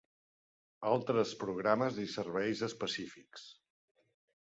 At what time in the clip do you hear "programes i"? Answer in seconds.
1.45-2.09